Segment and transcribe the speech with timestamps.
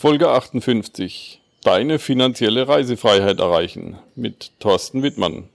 [0.00, 1.42] Folge 58.
[1.62, 5.50] Deine finanzielle Reisefreiheit erreichen mit Thorsten Wittmann.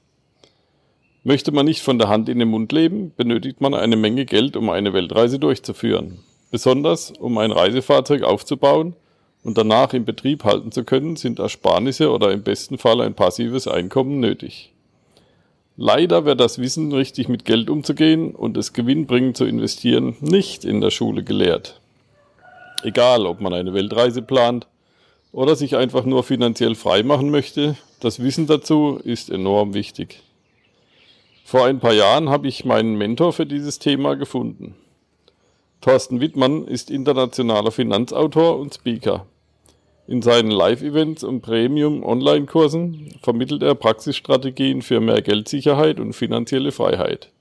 [1.23, 4.55] Möchte man nicht von der Hand in den Mund leben, benötigt man eine Menge Geld,
[4.55, 6.19] um eine Weltreise durchzuführen.
[6.51, 8.95] Besonders um ein Reisefahrzeug aufzubauen
[9.43, 13.67] und danach in Betrieb halten zu können, sind Ersparnisse oder im besten Fall ein passives
[13.67, 14.75] Einkommen nötig.
[15.75, 20.81] Leider wird das Wissen, richtig mit Geld umzugehen und es gewinnbringend zu investieren, nicht in
[20.81, 21.81] der Schule gelehrt.
[22.83, 24.67] Egal, ob man eine Weltreise plant
[25.31, 30.21] oder sich einfach nur finanziell frei machen möchte, das Wissen dazu ist enorm wichtig.
[31.43, 34.75] Vor ein paar Jahren habe ich meinen Mentor für dieses Thema gefunden.
[35.81, 39.27] Thorsten Wittmann ist internationaler Finanzautor und Speaker.
[40.07, 47.31] In seinen Live-Events und Premium-Online-Kursen vermittelt er Praxisstrategien für mehr Geldsicherheit und finanzielle Freiheit.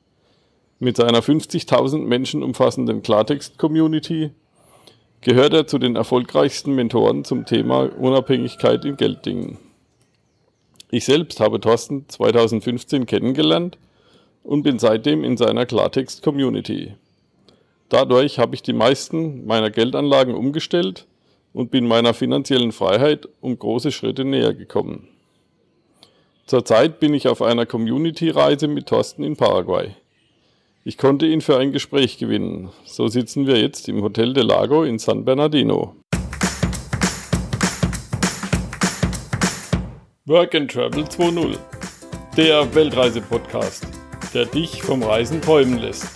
[0.78, 4.32] Mit seiner 50.000 Menschen umfassenden Klartext-Community
[5.24, 9.56] gehört er zu den erfolgreichsten Mentoren zum Thema Unabhängigkeit in Gelddingen.
[10.90, 13.78] Ich selbst habe Thorsten 2015 kennengelernt
[14.42, 16.94] und bin seitdem in seiner Klartext-Community.
[17.88, 21.06] Dadurch habe ich die meisten meiner Geldanlagen umgestellt
[21.54, 25.08] und bin meiner finanziellen Freiheit um große Schritte näher gekommen.
[26.46, 29.96] Zurzeit bin ich auf einer Community-Reise mit Thorsten in Paraguay.
[30.86, 32.68] Ich konnte ihn für ein Gespräch gewinnen.
[32.84, 35.96] So sitzen wir jetzt im Hotel del Lago in San Bernardino.
[40.26, 41.56] Work and Travel 2.0
[42.36, 43.86] Der Weltreise-Podcast,
[44.34, 46.06] der dich vom Reisen träumen lässt.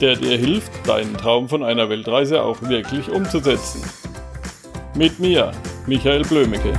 [0.00, 3.88] Der dir hilft, deinen Traum von einer Weltreise auch wirklich umzusetzen.
[4.96, 5.52] Mit mir,
[5.86, 6.72] Michael Blömecke.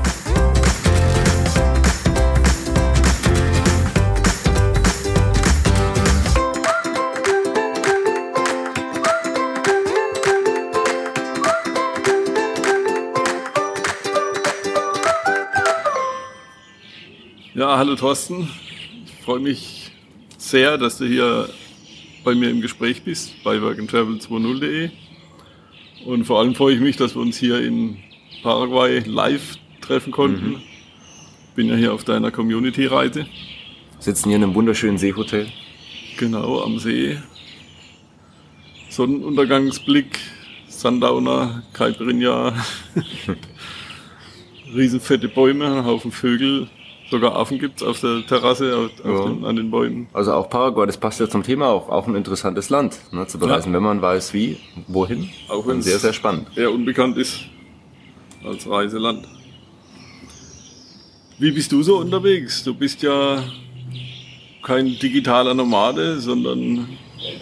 [17.58, 18.48] Ja, hallo Thorsten.
[19.08, 19.90] Ich freue mich
[20.38, 21.50] sehr, dass du hier
[22.24, 24.92] bei mir im Gespräch bist bei workandtravel20.de.
[26.06, 27.98] Und vor allem freue ich mich, dass wir uns hier in
[28.44, 30.50] Paraguay live treffen konnten.
[30.50, 30.62] Mhm.
[31.56, 33.26] Bin ja hier auf deiner Community-Reise.
[33.98, 35.48] Sitzen hier in einem wunderschönen Seehotel.
[36.20, 37.18] Genau, am See.
[38.90, 40.20] Sonnenuntergangsblick,
[40.68, 42.54] Sundowner, Caipirinha,
[44.76, 46.70] riesenfette Bäume, ein Haufen Vögel.
[47.10, 49.30] Sogar Affen gibt es auf der Terrasse, auf, ja.
[49.30, 50.08] den, an den Bäumen.
[50.12, 53.40] Also auch Paraguay, das passt ja zum Thema auch, auch ein interessantes Land ne, zu
[53.40, 53.76] bereisen, ja.
[53.76, 54.58] wenn man weiß wie,
[54.88, 55.30] wohin.
[55.48, 56.48] Auch wenn es sehr, sehr spannend.
[56.58, 57.46] Eher unbekannt ist
[58.44, 59.26] als Reiseland.
[61.40, 62.64] Wie bist du so unterwegs?
[62.64, 63.44] Du bist ja
[64.64, 66.88] kein digitaler Nomade, sondern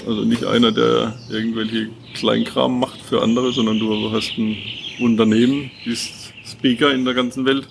[0.06, 4.58] also nicht einer, der irgendwelche Kleinkram macht für andere, sondern du hast ein
[5.00, 7.68] Unternehmen, bist Speaker in der ganzen Welt.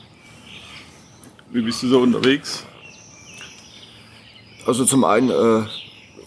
[1.55, 2.67] Wie bist du so unterwegs?
[4.67, 5.63] Also zum einen äh,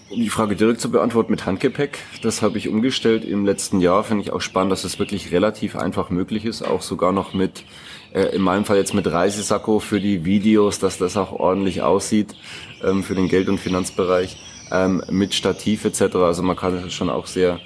[0.10, 4.06] um die Frage direkt zu beantworten, mit Handgepäck, das habe ich umgestellt im letzten Jahr.
[4.06, 7.66] Finde ich auch spannend, dass es wirklich relativ einfach möglich ist, auch sogar noch mit,
[8.14, 12.34] äh, in meinem Fall jetzt mit Reisesacko für die Videos, dass das auch ordentlich aussieht
[12.82, 14.38] ähm, für den Geld- und Finanzbereich,
[14.72, 16.16] ähm, mit Stativ etc.
[16.16, 17.60] Also man kann es schon auch sehr,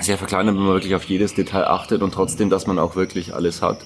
[0.00, 3.34] sehr verkleinern, wenn man wirklich auf jedes Detail achtet und trotzdem, dass man auch wirklich
[3.34, 3.84] alles hat.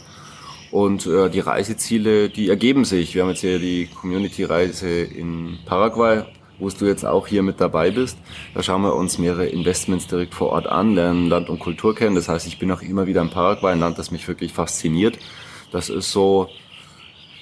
[0.70, 3.14] Und äh, die Reiseziele, die ergeben sich.
[3.14, 6.24] Wir haben jetzt hier die Community-Reise in Paraguay
[6.60, 8.18] wo du jetzt auch hier mit dabei bist.
[8.54, 12.14] Da schauen wir uns mehrere Investments direkt vor Ort an, lernen Land und Kultur kennen.
[12.14, 15.18] Das heißt, ich bin auch immer wieder in Paraguay, ein Land, das mich wirklich fasziniert.
[15.72, 16.48] Das ist so,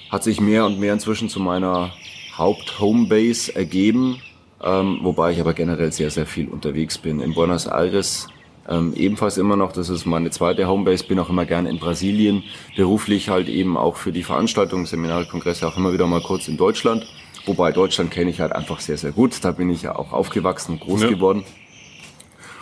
[0.09, 1.91] hat sich mehr und mehr inzwischen zu meiner
[2.37, 4.21] Haupt-Homebase ergeben,
[4.63, 7.19] ähm, wobei ich aber generell sehr, sehr viel unterwegs bin.
[7.19, 8.27] In Buenos Aires
[8.69, 12.43] ähm, ebenfalls immer noch, das ist meine zweite Homebase, bin auch immer gerne in Brasilien,
[12.75, 16.55] beruflich halt eben auch für die Veranstaltungen, Seminare, Kongresse auch immer wieder mal kurz in
[16.55, 17.07] Deutschland.
[17.45, 19.43] Wobei Deutschland kenne ich halt einfach sehr, sehr gut.
[19.43, 21.09] Da bin ich ja auch aufgewachsen und groß ja.
[21.09, 21.43] geworden.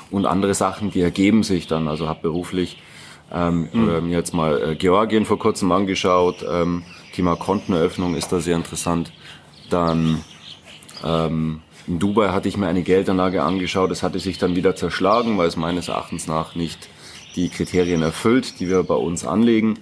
[0.09, 1.89] Und andere Sachen, die ergeben sich dann.
[1.89, 2.81] Also habe beruflich
[3.29, 4.07] ähm, mhm.
[4.07, 6.45] mir jetzt mal äh, Georgien vor kurzem angeschaut.
[6.49, 6.83] Ähm,
[7.13, 9.11] Thema Konteneröffnung ist da sehr interessant.
[9.69, 10.23] Dann
[11.03, 13.89] ähm, in Dubai hatte ich mir eine Geldanlage angeschaut.
[13.91, 16.89] Das hatte sich dann wieder zerschlagen, weil es meines Erachtens nach nicht
[17.35, 19.79] die Kriterien erfüllt, die wir bei uns anlegen.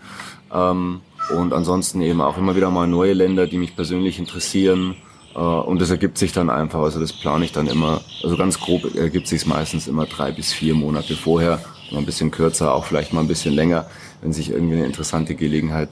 [0.53, 1.01] Ähm,
[1.35, 4.95] und ansonsten eben auch immer wieder mal neue Länder, die mich persönlich interessieren.
[5.33, 8.59] Äh, und das ergibt sich dann einfach, also das plane ich dann immer, also ganz
[8.59, 12.85] grob ergibt sich meistens immer drei bis vier Monate vorher, mal ein bisschen kürzer, auch
[12.85, 13.87] vielleicht mal ein bisschen länger,
[14.21, 15.89] wenn sich irgendwie eine interessante Gelegenheit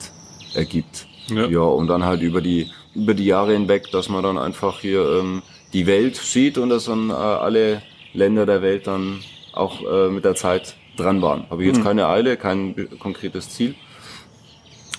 [0.53, 1.07] ergibt.
[1.27, 4.79] Ja, ja und dann halt über die, über die Jahre hinweg, dass man dann einfach
[4.79, 5.41] hier ähm,
[5.73, 7.81] die Welt sieht und dass dann äh, alle
[8.13, 9.19] Länder der Welt dann
[9.53, 11.49] auch äh, mit der Zeit dran waren.
[11.49, 11.83] Habe ich jetzt mhm.
[11.83, 13.75] keine Eile, kein konkretes Ziel.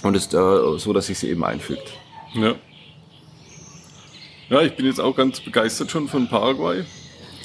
[0.03, 1.93] Und ist äh, so, dass sich sie eben einfügt.
[2.35, 2.55] Ja.
[4.51, 6.85] Ja, ich bin jetzt auch ganz begeistert schon von Paraguay.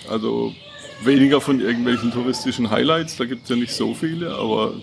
[0.09, 0.53] Also
[1.01, 4.73] weniger von irgendwelchen touristischen Highlights, da gibt es ja nicht so viele, aber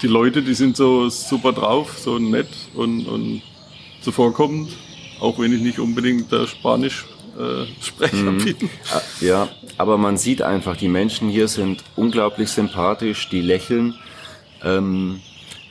[0.00, 3.42] die Leute, die sind so super drauf, so nett und, und
[4.00, 4.70] zuvorkommend,
[5.20, 7.04] auch wenn ich nicht unbedingt Spanisch
[7.40, 8.44] äh, Sprecher mhm.
[8.44, 8.70] bin.
[8.92, 9.48] Ah, ja,
[9.78, 13.94] aber man sieht einfach, die Menschen hier sind unglaublich sympathisch, die lächeln.
[14.62, 15.20] Ähm,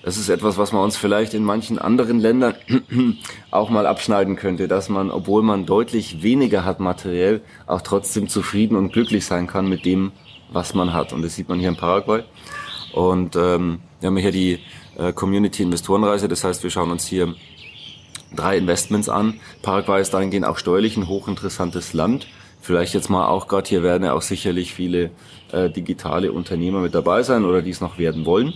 [0.01, 2.55] das ist etwas, was man uns vielleicht in manchen anderen Ländern
[3.51, 8.75] auch mal abschneiden könnte, dass man, obwohl man deutlich weniger hat materiell, auch trotzdem zufrieden
[8.75, 10.11] und glücklich sein kann mit dem,
[10.51, 11.13] was man hat.
[11.13, 12.23] Und das sieht man hier in Paraguay.
[12.93, 14.59] Und ähm, wir haben hier die
[14.97, 17.35] äh, Community-Investorenreise, das heißt, wir schauen uns hier
[18.35, 19.39] drei Investments an.
[19.61, 22.27] Paraguay ist dahingehend auch steuerlich ein hochinteressantes Land.
[22.61, 25.11] Vielleicht jetzt mal auch gerade, hier werden ja auch sicherlich viele
[25.51, 28.53] äh, digitale Unternehmer mit dabei sein oder die es noch werden wollen.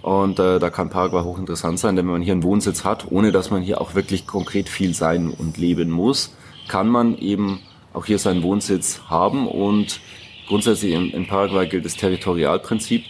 [0.00, 3.30] Und äh, da kann Paraguay hochinteressant sein, denn wenn man hier einen Wohnsitz hat, ohne
[3.30, 6.34] dass man hier auch wirklich konkret viel sein und leben muss,
[6.66, 7.60] kann man eben
[7.92, 9.46] auch hier seinen Wohnsitz haben.
[9.46, 10.00] Und
[10.48, 13.04] grundsätzlich in, in Paraguay gilt das Territorialprinzip.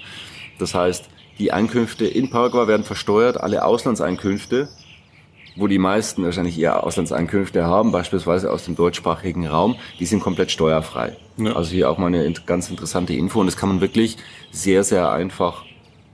[0.58, 4.68] Das heißt, die Einkünfte in Paraguay werden versteuert, alle Auslandseinkünfte,
[5.56, 10.50] wo die meisten wahrscheinlich eher Auslandseinkünfte haben, beispielsweise aus dem deutschsprachigen Raum, die sind komplett
[10.50, 11.16] steuerfrei.
[11.36, 11.52] Ja.
[11.52, 14.16] Also hier auch mal eine ganz interessante Info und das kann man wirklich
[14.50, 15.64] sehr, sehr einfach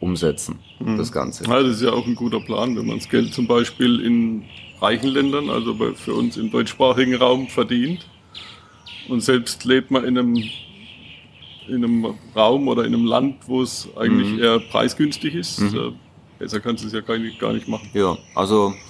[0.00, 0.96] umsetzen, mhm.
[0.96, 1.44] das Ganze.
[1.44, 4.44] Ja, das ist ja auch ein guter Plan, wenn man das Geld zum Beispiel in
[4.80, 8.06] reichen Ländern, also bei, für uns im deutschsprachigen Raum verdient
[9.08, 10.36] und selbst lebt man in einem,
[11.66, 14.38] in einem Raum oder in einem Land, wo es eigentlich mhm.
[14.38, 15.60] eher preisgünstig ist.
[15.60, 15.94] Mhm.
[16.38, 17.88] Besser kannst du es ja gar nicht, gar nicht machen.
[17.94, 18.87] Ja, also äh,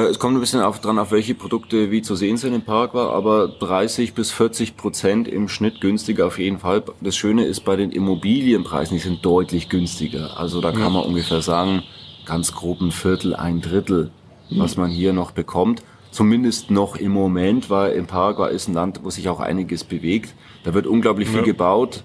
[0.00, 3.12] es kommt ein bisschen auf, dran, auf welche Produkte wie zu sehen sind in Paraguay,
[3.12, 6.82] aber 30 bis 40 Prozent im Schnitt günstiger auf jeden Fall.
[7.00, 10.38] Das Schöne ist bei den Immobilienpreisen, die sind deutlich günstiger.
[10.38, 10.90] Also da kann ja.
[10.90, 11.84] man ungefähr sagen,
[12.26, 14.10] ganz grob ein Viertel, ein Drittel,
[14.50, 14.58] mhm.
[14.58, 15.82] was man hier noch bekommt.
[16.10, 20.34] Zumindest noch im Moment, weil in Paraguay ist ein Land, wo sich auch einiges bewegt.
[20.64, 21.44] Da wird unglaublich viel ja.
[21.44, 22.04] gebaut.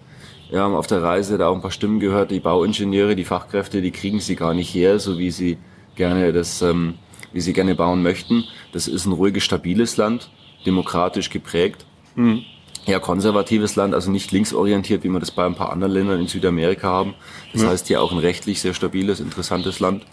[0.49, 3.81] Wir haben auf der Reise da auch ein paar Stimmen gehört, die Bauingenieure, die Fachkräfte,
[3.81, 5.57] die kriegen sie gar nicht her, so wie sie
[5.95, 6.95] gerne das ähm,
[7.33, 8.45] wie sie gerne bauen möchten.
[8.71, 10.29] Das ist ein ruhiges, stabiles Land,
[10.65, 11.85] demokratisch geprägt.
[12.15, 12.43] Mhm.
[12.85, 16.27] Ja, konservatives Land, also nicht linksorientiert, wie wir das bei ein paar anderen Ländern in
[16.27, 17.13] Südamerika haben.
[17.53, 17.69] Das ja.
[17.69, 20.05] heißt hier auch ein rechtlich sehr stabiles, interessantes Land.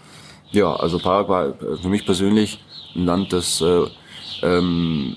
[0.51, 2.59] Ja, also Paraguay für mich persönlich
[2.95, 3.85] ein Land, das, äh,
[4.43, 5.15] ähm,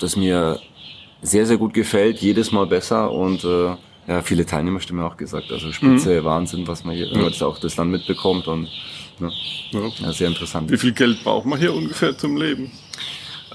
[0.00, 0.58] das mir
[1.22, 3.76] sehr, sehr gut gefällt, jedes Mal besser und äh,
[4.08, 5.50] ja, viele Teilnehmerstimmen auch gesagt.
[5.50, 6.24] Also Spitze, mhm.
[6.24, 8.68] Wahnsinn, was man hier, wenn man das auch das Land mitbekommt und
[9.20, 9.30] Ne?
[9.72, 9.80] Ja.
[9.98, 10.12] ja.
[10.12, 10.70] sehr interessant.
[10.70, 12.70] Wie viel Geld braucht man hier ungefähr zum Leben?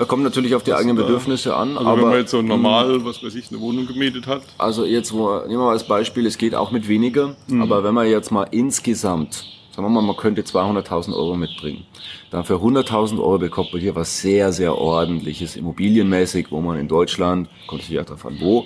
[0.08, 1.78] Kommt natürlich auf die eigenen Bedürfnisse an.
[1.78, 4.42] Also aber wenn man jetzt so normal, was weiß ich, eine Wohnung gemietet hat.
[4.58, 7.36] Also jetzt, wo, nehmen wir mal als Beispiel, es geht auch mit weniger.
[7.48, 7.62] Mhm.
[7.62, 11.86] Aber wenn man jetzt mal insgesamt, sagen wir mal, man könnte 200.000 Euro mitbringen.
[12.30, 16.88] Dann für 100.000 Euro bekommt man hier was sehr, sehr ordentliches, immobilienmäßig, wo man in
[16.88, 18.66] Deutschland, kommt natürlich auch darauf an, wo,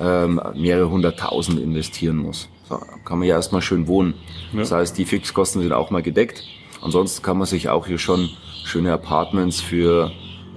[0.00, 2.48] ähm, mehrere hunderttausend investieren muss.
[2.68, 4.14] So, kann man ja erstmal schön wohnen.
[4.52, 4.60] Ja.
[4.60, 6.42] Das heißt, die Fixkosten sind auch mal gedeckt.
[6.82, 8.30] Ansonsten kann man sich auch hier schon
[8.64, 10.10] schöne Apartments für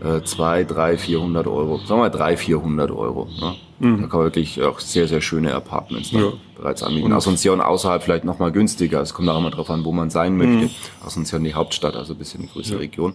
[0.03, 3.27] äh, zwei, drei, vierhundert Euro, sagen wir mal drei, vierhundert Euro.
[3.39, 3.55] Ne?
[3.79, 4.01] Mhm.
[4.01, 6.31] Da kann man wirklich auch sehr, sehr schöne Apartments ja.
[6.55, 7.13] bereits anbieten.
[7.13, 9.01] Asunción außerhalb vielleicht nochmal günstiger.
[9.01, 10.65] Es kommt auch immer darauf an, wo man sein möchte.
[10.65, 10.69] Mhm.
[11.05, 12.79] Asunción die Hauptstadt, also ein bisschen eine größere ja.
[12.79, 13.13] Region.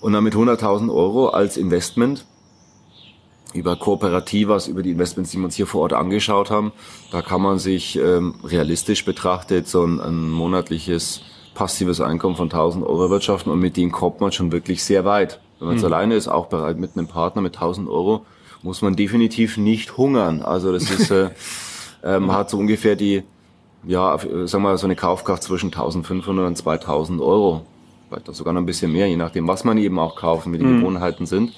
[0.00, 2.24] Und dann mit 100.000 Euro als Investment
[3.54, 6.72] über Kooperativas, über die Investments, die wir uns hier vor Ort angeschaut haben.
[7.10, 11.22] Da kann man sich ähm, realistisch betrachtet so ein, ein monatliches
[11.54, 15.40] passives Einkommen von 1000 Euro wirtschaften und mit denen kommt man schon wirklich sehr weit.
[15.58, 15.92] Wenn man jetzt mhm.
[15.92, 18.24] alleine ist, auch bereit mit einem Partner mit 1000 Euro,
[18.62, 20.40] muss man definitiv nicht hungern.
[20.40, 21.30] Also das ist, äh,
[22.04, 23.22] ähm, hat so ungefähr die,
[23.84, 27.66] ja, sagen wir mal, so eine Kaufkraft zwischen 1500 und 2000 Euro.
[28.08, 30.58] Vielleicht auch sogar noch ein bisschen mehr, je nachdem, was man eben auch kaufen, wie
[30.58, 30.80] die mhm.
[30.80, 31.52] Gewohnheiten sind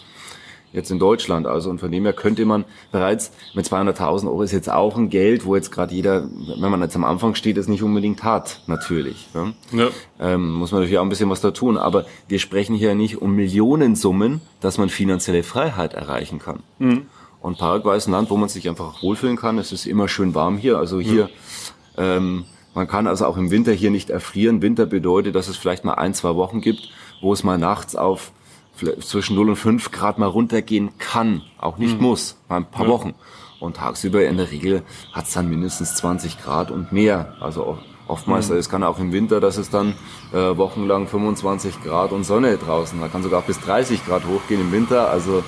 [0.74, 1.46] jetzt in Deutschland.
[1.46, 5.08] Also und von dem her könnte man bereits mit 200.000 Euro ist jetzt auch ein
[5.08, 6.28] Geld, wo jetzt gerade jeder,
[6.58, 9.28] wenn man jetzt am Anfang steht, es nicht unbedingt hat, natürlich.
[9.32, 9.54] Ne?
[9.72, 9.88] Ja.
[10.20, 11.78] Ähm, muss man natürlich auch ein bisschen was da tun.
[11.78, 16.62] Aber wir sprechen hier nicht um Millionensummen, dass man finanzielle Freiheit erreichen kann.
[16.78, 17.06] Mhm.
[17.40, 19.58] Und Paraguay ist ein Land, wo man sich einfach wohlfühlen kann.
[19.58, 20.78] Es ist immer schön warm hier.
[20.78, 21.98] Also hier, mhm.
[21.98, 24.62] ähm, man kann also auch im Winter hier nicht erfrieren.
[24.62, 26.90] Winter bedeutet, dass es vielleicht mal ein, zwei Wochen gibt,
[27.20, 28.32] wo es mal nachts auf
[29.00, 32.06] zwischen 0 und 5 Grad mal runtergehen kann, auch nicht mhm.
[32.06, 32.90] muss, mal ein paar ja.
[32.90, 33.14] Wochen.
[33.60, 37.34] Und tagsüber in der Regel hat es dann mindestens 20 Grad und mehr.
[37.40, 37.78] Also
[38.08, 38.56] oftmals, mhm.
[38.56, 39.94] es kann auch im Winter, dass es dann
[40.32, 44.72] äh, wochenlang 25 Grad und Sonne draußen, da kann sogar bis 30 Grad hochgehen im
[44.72, 45.10] Winter.
[45.10, 45.42] Also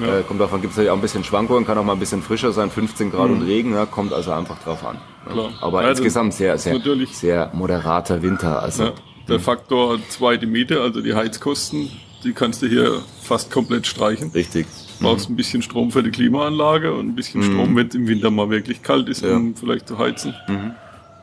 [0.00, 0.18] Ja.
[0.18, 2.20] Äh, kommt davon, gibt es ja auch ein bisschen Schwankungen, kann auch mal ein bisschen
[2.20, 3.36] frischer sein, 15 Grad mhm.
[3.36, 4.98] und Regen, ja, kommt also einfach drauf an.
[5.30, 5.50] Klar.
[5.60, 6.80] Aber ja, insgesamt sehr, sehr,
[7.12, 8.60] sehr moderater Winter.
[8.60, 8.92] Also,
[9.28, 11.90] Der Faktor zweite Miete, also die Heizkosten,
[12.24, 14.30] die kannst du hier fast komplett streichen.
[14.30, 14.66] Richtig.
[14.98, 15.34] Du brauchst mhm.
[15.34, 17.52] ein bisschen Strom für die Klimaanlage und ein bisschen mhm.
[17.52, 20.34] Strom, wenn es im Winter mal wirklich kalt ist, um vielleicht zu heizen.
[20.48, 20.72] Mhm.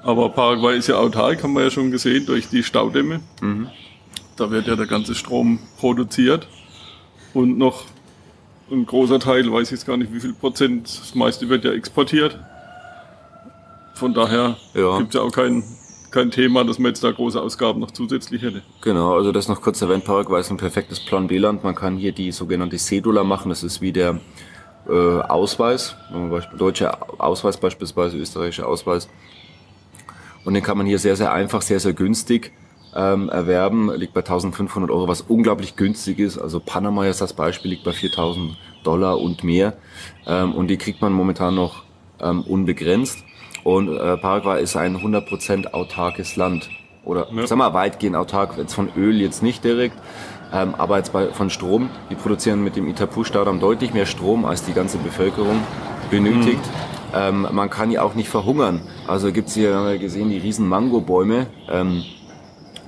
[0.04, 3.22] Aber Paraguay ist ja autark, haben wir ja schon gesehen, durch die Staudämme.
[3.42, 3.68] Mhm.
[4.36, 6.48] Da wird ja der ganze Strom produziert.
[7.34, 7.86] Und noch
[8.72, 11.72] ein großer Teil, weiß ich jetzt gar nicht wie viel Prozent, das meiste wird ja
[11.72, 12.38] exportiert.
[13.94, 14.98] Von daher ja.
[14.98, 15.64] gibt es ja auch kein,
[16.12, 18.62] kein Thema, dass man jetzt da große Ausgaben noch zusätzlich hätte.
[18.82, 21.64] Genau, also das noch kurz erwähnt, Paraguay ist ein perfektes Plan B-Land.
[21.64, 24.20] Man kann hier die sogenannte Cedula machen, das ist wie der
[24.88, 25.96] äh, Ausweis,
[26.58, 29.08] deutscher Ausweis beispielsweise, österreichischer Ausweis.
[30.44, 32.52] Und den kann man hier sehr, sehr einfach, sehr, sehr günstig
[32.96, 33.94] ähm, erwerben.
[33.96, 36.38] Liegt bei 1500 Euro, was unglaublich günstig ist.
[36.38, 39.74] Also Panama ist das Beispiel, liegt bei 4000 Dollar und mehr.
[40.26, 41.84] Ähm, und die kriegt man momentan noch
[42.20, 43.24] ähm, unbegrenzt.
[43.64, 46.70] Und äh, Paraguay ist ein 100% autarkes Land.
[47.04, 47.48] Oder ja.
[47.48, 49.98] sag mal weitgehend autark, jetzt von Öl jetzt nicht direkt.
[50.54, 54.66] Ähm, aber jetzt bei, von Strom, die produzieren mit dem Itapu-Staudamm deutlich mehr Strom, als
[54.66, 55.62] die ganze Bevölkerung
[56.10, 56.60] benötigt.
[56.60, 56.92] Mhm.
[57.14, 58.82] Ähm, man kann ja auch nicht verhungern.
[59.08, 61.48] Also gibt's hier, haben wir gesehen, die riesen Mangobäume.
[61.70, 62.04] Ähm,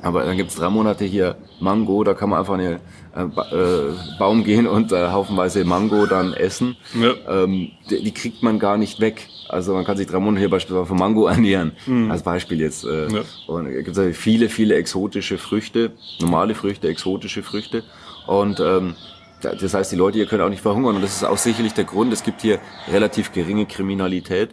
[0.02, 2.80] aber dann gibt's drei Monate hier Mango, da kann man einfach in den
[3.16, 6.76] äh, äh, Baum gehen und äh, haufenweise Mango dann essen.
[6.94, 7.44] Ja.
[7.44, 9.28] Ähm, die, die, kriegt man gar nicht weg.
[9.54, 12.12] Also man kann sich drei Monate hier beispielsweise von Mango ernähren, mhm.
[12.12, 12.84] als Beispiel jetzt.
[12.84, 13.22] Äh, ja.
[13.48, 17.84] Und es gibt also viele, viele exotische Früchte, normale Früchte, exotische Früchte.
[18.28, 18.96] Und ähm,
[19.42, 20.96] das heißt, die Leute hier können auch nicht verhungern.
[20.96, 22.14] Und das ist auch sicherlich der Grund.
[22.14, 22.60] Es gibt hier
[22.92, 24.50] relativ geringe Kriminalität.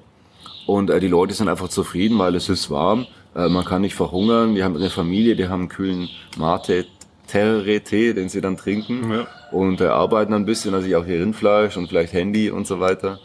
[0.66, 3.07] Und äh, die Leute sind einfach zufrieden, weil es ist warm.
[3.35, 4.54] Äh, man kann nicht verhungern.
[4.54, 6.87] Die haben eine Familie, die haben einen kühlen Mate,
[7.28, 9.11] Terre-Tee, den sie dann trinken.
[9.11, 9.26] Ja.
[9.52, 13.21] Und äh, arbeiten ein bisschen, also auch hier Rindfleisch und vielleicht Handy und so weiter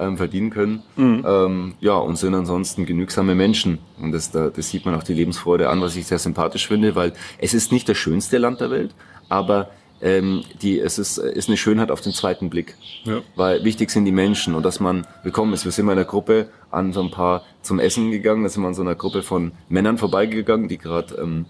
[0.00, 0.82] ähm, verdienen können.
[0.96, 1.24] Mhm.
[1.26, 3.78] Ähm, ja, und sind ansonsten genügsame Menschen.
[4.00, 6.94] Und das, da, das sieht man auch die Lebensfreude an, was ich sehr sympathisch finde,
[6.96, 8.94] weil es ist nicht das schönste Land der Welt,
[9.28, 9.70] aber
[10.02, 12.74] ähm, die, es ist, ist eine Schönheit auf den zweiten Blick.
[13.04, 13.20] Ja.
[13.36, 15.64] Weil wichtig sind die Menschen und dass man willkommen ist.
[15.64, 18.62] Wir sind mal in einer Gruppe an so ein paar zum Essen gegangen, da sind
[18.62, 21.46] wir an so einer Gruppe von Männern vorbeigegangen, die gerade ähm,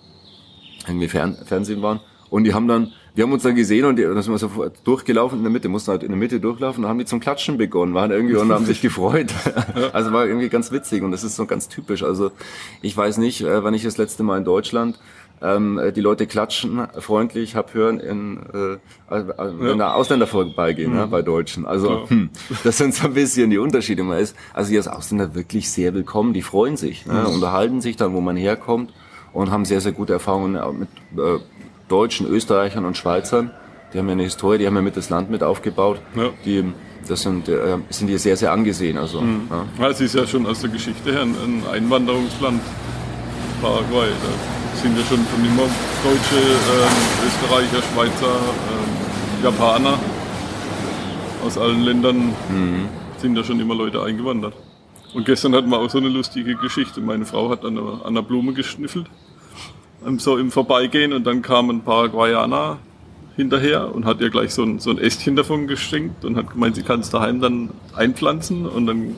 [0.87, 2.01] irgendwie Fern Fernsehen waren.
[2.29, 5.39] Und die haben dann, wir haben uns dann gesehen und dann sind wir so durchgelaufen
[5.39, 7.95] in der Mitte, mussten halt in der Mitte durchlaufen und haben die zum Klatschen begonnen,
[7.95, 9.33] waren irgendwie und haben sich gefreut.
[9.93, 12.03] Also war irgendwie ganz witzig und das ist so ganz typisch.
[12.03, 12.31] Also
[12.83, 14.99] ich weiß nicht, äh, wann ich das letzte Mal in Deutschland
[15.43, 19.75] ähm, die Leute klatschen freundlich, hab hören, in, äh, wenn ja.
[19.75, 20.99] da Ausländer vorbeigehen, mhm.
[20.99, 21.67] ne, bei Deutschen.
[21.67, 22.31] Also hm,
[22.65, 24.03] das sind so ein bisschen die Unterschiede.
[24.03, 27.35] Man ist, also hier ist Ausländer wirklich sehr willkommen, die freuen sich, ne, mhm.
[27.35, 28.93] unterhalten sich dann, wo man herkommt
[29.33, 30.89] und haben sehr, sehr gute Erfahrungen mit
[31.19, 31.39] äh,
[31.91, 33.51] Deutschen, Österreichern und Schweizern.
[33.93, 36.01] Die haben ja eine Historie, die haben ja mit das Land mit aufgebaut.
[36.15, 36.31] Ja.
[36.45, 36.73] Die,
[37.09, 38.97] das sind, äh, sind hier sehr, sehr angesehen.
[38.97, 39.49] Also, mhm.
[39.79, 39.89] ja.
[39.89, 42.61] es ist ja schon aus der Geschichte her ein, ein Einwanderungsland,
[43.61, 44.09] Paraguay.
[44.09, 45.69] Da sind ja schon von immer
[46.05, 49.99] Deutsche, äh, Österreicher, Schweizer, äh, Japaner.
[51.45, 52.89] Aus allen Ländern mhm.
[53.19, 54.55] sind ja schon immer Leute eingewandert.
[55.15, 57.01] Und gestern hatten wir auch so eine lustige Geschichte.
[57.01, 59.07] Meine Frau hat an einer, an einer Blume geschniffelt,
[60.19, 62.79] so im Vorbeigehen, und dann kam ein Paraguayaner
[63.37, 66.77] hinterher und hat ihr gleich so ein, so ein Ästchen davon geschenkt und hat gemeint,
[66.77, 69.17] sie kann es daheim dann einpflanzen und dann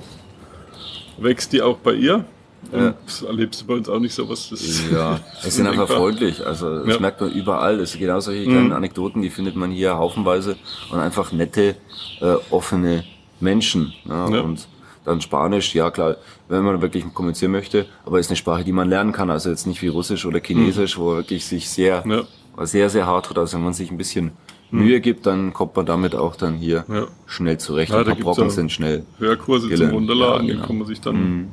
[1.19, 2.25] wächst die auch bei ihr.
[2.73, 2.95] Ja.
[3.05, 4.51] Das erlebst du bei uns auch nicht so was.
[4.93, 6.47] Ja, es sind einfach freundlich.
[6.47, 7.01] Also das ja.
[7.01, 7.81] merkt man überall.
[7.81, 8.73] Es sind genau solche kleinen mhm.
[8.73, 10.57] Anekdoten, die findet man hier haufenweise
[10.91, 11.75] und einfach nette,
[12.21, 13.05] äh, offene
[13.41, 13.93] Menschen.
[14.05, 14.41] Ja, ja.
[14.43, 14.69] Und
[15.05, 16.17] dann Spanisch, ja klar,
[16.49, 19.31] wenn man wirklich kommunizieren möchte, aber ist eine Sprache, die man lernen kann.
[19.31, 21.03] Also jetzt nicht wie Russisch oder Chinesisch, mhm.
[21.03, 22.67] wo wirklich sich sehr, ja.
[22.67, 23.39] sehr, sehr hart tut.
[23.39, 24.33] Also wenn man sich ein bisschen
[24.71, 24.81] mhm.
[24.81, 27.07] Mühe gibt, dann kommt man damit auch dann hier ja.
[27.27, 27.93] schnell zurecht.
[27.93, 29.05] Ja, ein paar Brocken sind schnell.
[29.19, 29.91] Hörkurse gelernt.
[29.91, 30.63] zum Runterladen, ja, genau.
[30.63, 31.49] die kann man sich dann mhm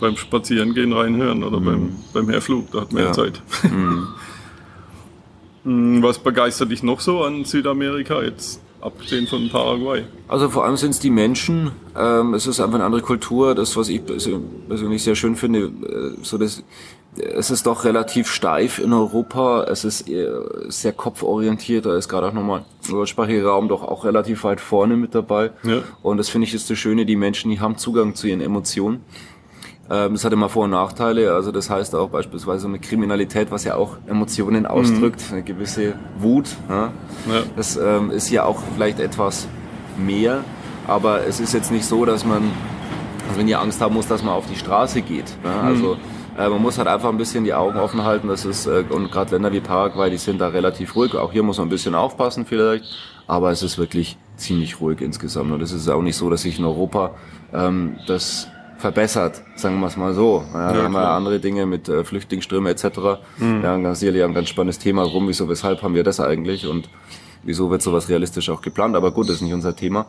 [0.00, 1.64] beim Spazierengehen reinhören oder mhm.
[1.64, 3.42] beim, beim Herflug, da hat man ja, Zeit.
[3.62, 4.08] Mhm.
[5.64, 6.02] mhm.
[6.02, 8.60] Was begeistert dich noch so an Südamerika jetzt?
[8.80, 10.04] Abgesehen von Paraguay.
[10.28, 11.72] Also vor allem sind es die Menschen.
[11.96, 13.54] Ähm, es ist einfach eine andere Kultur.
[13.54, 16.62] Das, was ich persönlich sehr schön finde, äh, so das,
[17.16, 19.64] es ist doch relativ steif in Europa.
[19.64, 20.04] Es ist
[20.68, 21.86] sehr kopforientiert.
[21.86, 25.50] Da ist gerade auch nochmal der deutschsprachige Raum doch auch relativ weit vorne mit dabei.
[25.64, 25.82] Ja.
[26.02, 27.06] Und das finde ich ist das Schöne.
[27.06, 29.00] Die Menschen, die haben Zugang zu ihren Emotionen.
[29.90, 31.32] Ähm, das hat immer Vor- und Nachteile.
[31.34, 35.36] Also das heißt auch beispielsweise eine Kriminalität, was ja auch Emotionen ausdrückt, mhm.
[35.36, 36.48] eine gewisse Wut.
[36.68, 36.92] Ja?
[37.26, 37.42] ja.
[37.56, 39.48] Das ähm, ist ja auch vielleicht etwas
[39.96, 40.44] mehr,
[40.86, 42.42] aber es ist jetzt nicht so, dass man,
[43.28, 45.26] also wenn ihr Angst haben muss, dass man auf die Straße geht.
[45.42, 45.62] Ja?
[45.62, 45.68] Mhm.
[45.68, 45.96] Also
[46.38, 48.28] äh, man muss halt einfach ein bisschen die Augen offen halten.
[48.28, 51.14] Das ist äh, und gerade Länder wie Paraguay, die sind da relativ ruhig.
[51.14, 52.84] Auch hier muss man ein bisschen aufpassen vielleicht,
[53.26, 55.50] aber es ist wirklich ziemlich ruhig insgesamt.
[55.50, 57.14] Und es ist auch nicht so, dass sich in Europa
[57.54, 60.44] ähm, das verbessert, sagen wir es mal so.
[60.54, 63.20] Ja, ja, haben wir andere Dinge mit äh, Flüchtlingsströmen etc.
[63.38, 63.62] Mhm.
[63.62, 65.02] Ja, ganz sicherlich ein ganz spannendes Thema.
[65.02, 66.88] Warum, wieso, weshalb haben wir das eigentlich und
[67.42, 68.96] wieso wird sowas realistisch auch geplant?
[68.96, 70.06] Aber gut, das ist nicht unser Thema.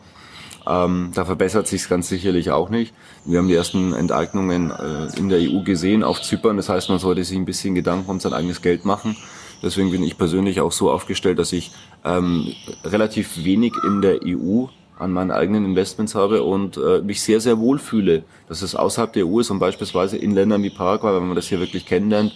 [0.66, 2.94] Ähm, da verbessert sich ganz sicherlich auch nicht.
[3.24, 6.56] Wir haben die ersten Enteignungen äh, in der EU gesehen auf Zypern.
[6.56, 9.16] Das heißt, man sollte sich ein bisschen Gedanken um sein eigenes Geld machen.
[9.62, 11.72] Deswegen bin ich persönlich auch so aufgestellt, dass ich
[12.04, 14.66] ähm, relativ wenig in der EU
[15.00, 19.12] an meinen eigenen Investments habe und äh, mich sehr, sehr wohl fühle, dass es außerhalb
[19.12, 22.32] der EU ist und beispielsweise in Ländern wie Paraguay, wenn man das hier wirklich kennenlernt,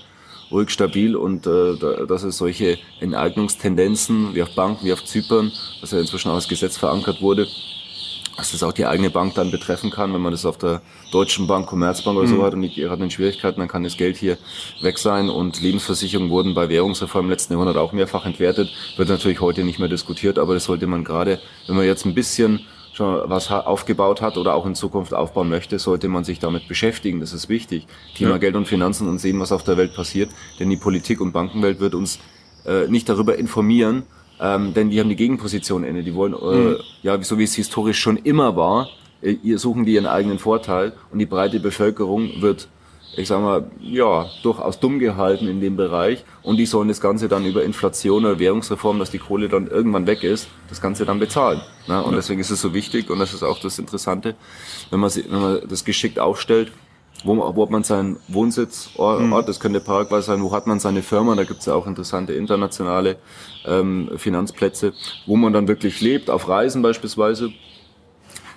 [0.50, 5.90] ruhig stabil und äh, dass es solche Enteignungstendenzen wie auf Banken, wie auf Zypern, was
[5.90, 7.46] ja inzwischen auch als Gesetz verankert wurde,
[8.36, 11.46] dass das auch die eigene Bank dann betreffen kann, wenn man das auf der Deutschen
[11.46, 12.36] Bank, Commerzbank oder mhm.
[12.36, 14.38] so hat und die gerade in Schwierigkeiten, dann kann das Geld hier
[14.80, 19.40] weg sein und Lebensversicherungen wurden bei Währungsreform im letzten Jahrhundert auch mehrfach entwertet, wird natürlich
[19.40, 22.60] heute nicht mehr diskutiert, aber das sollte man gerade, wenn man jetzt ein bisschen
[22.92, 27.20] schon was aufgebaut hat oder auch in Zukunft aufbauen möchte, sollte man sich damit beschäftigen.
[27.20, 27.86] Das ist wichtig.
[28.16, 28.38] Thema ja.
[28.38, 30.30] Geld und Finanzen und sehen, was auf der Welt passiert.
[30.60, 32.20] Denn die Politik und Bankenwelt wird uns
[32.64, 34.04] äh, nicht darüber informieren,
[34.40, 36.02] ähm, denn die haben die Gegenposition inne.
[36.02, 36.76] Die wollen, äh, mhm.
[37.02, 38.88] ja, so wie es historisch schon immer war,
[39.22, 42.68] äh, suchen die ihren eigenen Vorteil und die breite Bevölkerung wird,
[43.16, 47.28] ich sag mal, ja, durchaus dumm gehalten in dem Bereich und die sollen das Ganze
[47.28, 51.20] dann über Inflation oder Währungsreform, dass die Kohle dann irgendwann weg ist, das Ganze dann
[51.20, 51.60] bezahlen.
[51.86, 52.02] Ne?
[52.02, 52.16] Und ja.
[52.16, 54.34] deswegen ist es so wichtig und das ist auch das Interessante,
[54.90, 56.72] wenn man, wenn man das geschickt aufstellt,
[57.22, 59.34] wo, wo hat man seinen Wohnsitz, Ort, mhm.
[59.46, 63.16] das könnte Paraguay sein, wo hat man seine Firma, da gibt's ja auch interessante internationale
[63.64, 64.92] ähm, Finanzplätze,
[65.26, 67.50] wo man dann wirklich lebt, auf Reisen beispielsweise.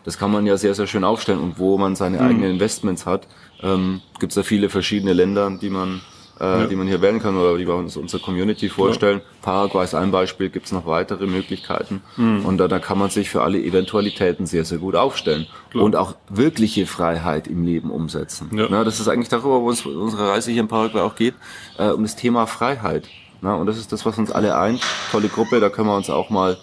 [0.04, 2.28] Das kann man ja sehr, sehr schön aufstellen und wo man seine mhm.
[2.28, 3.28] eigenen Investments hat,
[3.62, 6.02] ähm, gibt's ja viele verschiedene Länder, die man
[6.40, 6.66] äh, ja.
[6.66, 9.20] die man hier wählen kann oder die wir uns unsere Community vorstellen.
[9.20, 9.26] Ja.
[9.42, 12.02] Paraguay ist ein Beispiel, gibt es noch weitere Möglichkeiten.
[12.16, 12.46] Mhm.
[12.46, 15.48] Und da, da kann man sich für alle Eventualitäten sehr, sehr gut aufstellen.
[15.72, 15.84] Klar.
[15.84, 18.50] Und auch wirkliche Freiheit im Leben umsetzen.
[18.54, 18.68] Ja.
[18.70, 21.36] Na, das ist eigentlich darüber, wo uns unsere Reise hier in Paraguay auch geht,
[21.78, 23.08] äh, um das Thema Freiheit.
[23.42, 24.82] Na, und das ist das, was uns alle eint.
[25.12, 26.58] Tolle Gruppe, da können wir uns auch mal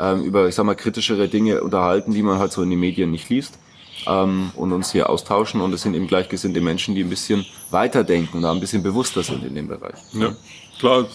[0.00, 3.10] ähm, über, ich sag mal, kritischere Dinge unterhalten, die man halt so in den Medien
[3.10, 3.58] nicht liest
[4.06, 5.60] ähm, und uns hier austauschen.
[5.60, 9.22] Und es sind eben gleichgesinnte Menschen, die ein bisschen weiterdenken und da ein bisschen bewusster
[9.22, 9.98] sind in dem Bereich.
[10.12, 10.34] Ja,
[10.78, 11.06] klar,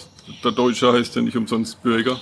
[0.43, 2.17] der Deutsche heißt ja nicht umsonst Bürger.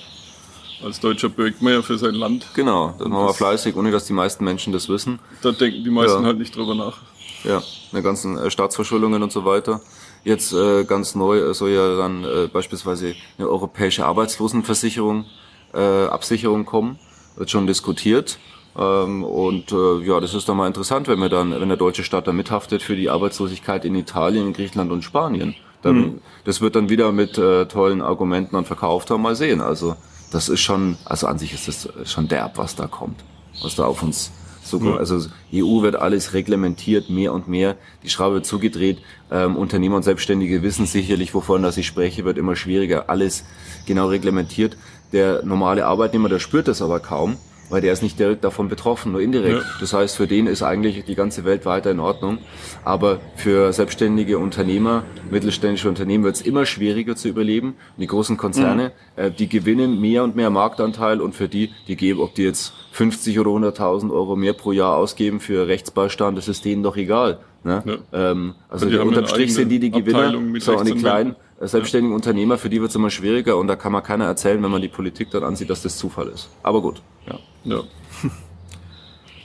[0.84, 2.48] Als Deutscher bürgt man ja für sein Land.
[2.54, 5.20] Genau, das machen wir fleißig, ohne dass die meisten Menschen das wissen.
[5.42, 6.28] Da denken die meisten ja.
[6.28, 6.98] halt nicht drüber nach.
[7.44, 9.82] Ja, eine ganzen äh, Staatsverschuldungen und so weiter.
[10.24, 15.26] Jetzt äh, ganz neu äh, soll ja dann äh, beispielsweise eine europäische Arbeitslosenversicherung,
[15.74, 17.00] äh, Absicherung kommen.
[17.36, 18.40] Wird schon diskutiert.
[18.80, 22.04] Ähm, und äh, ja, das ist dann mal interessant, wenn wir dann, wenn der deutsche
[22.04, 25.56] Staat da mithaftet für die Arbeitslosigkeit in Italien, in Griechenland und Spanien.
[25.82, 26.22] Dann, mhm.
[26.46, 29.60] Das wird dann wieder mit äh, tollen Argumenten dann verkauft haben, mal sehen.
[29.60, 29.96] Also
[30.32, 33.24] das ist schon, also an sich ist das schon derb, was da kommt,
[33.62, 34.32] was da auf uns
[34.64, 34.96] zukommt.
[34.96, 34.98] Ja.
[34.98, 37.76] Also EU wird alles reglementiert, mehr und mehr.
[38.04, 39.00] Die Schraube wird zugedreht.
[39.30, 43.10] Ähm, Unternehmer und Selbstständige wissen sicherlich, wovon das ich spreche, wird immer schwieriger.
[43.10, 43.44] Alles
[43.86, 44.78] genau reglementiert.
[45.12, 47.38] Der normale Arbeitnehmer, der spürt das aber kaum
[47.70, 49.60] weil der ist nicht direkt davon betroffen, nur indirekt.
[49.60, 49.66] Ja.
[49.80, 52.40] Das heißt, für den ist eigentlich die ganze Welt weiter in Ordnung.
[52.84, 57.70] Aber für selbstständige Unternehmer, mittelständische Unternehmen wird es immer schwieriger zu überleben.
[57.70, 59.24] Und die großen Konzerne, mhm.
[59.24, 62.74] äh, die gewinnen mehr und mehr Marktanteil und für die, die geben, ob die jetzt
[62.92, 67.40] 50 oder 100.000 Euro mehr pro Jahr ausgeben für Rechtsbeistand, das ist denen doch egal.
[67.64, 67.84] Ne?
[67.86, 68.32] Ja.
[68.32, 71.36] Ähm, also unterm Strich sind die die Gewinner, so und die kleinen äh,
[71.68, 72.16] selbstständigen ja.
[72.16, 74.82] Unternehmer, für die wird es immer schwieriger und da kann man keiner erzählen, wenn man
[74.82, 76.50] die Politik dann ansieht, dass das Zufall ist.
[76.64, 77.40] Aber gut, ja.
[77.64, 77.84] ja.